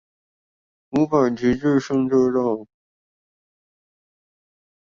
[0.89, 2.67] 五百題致勝之道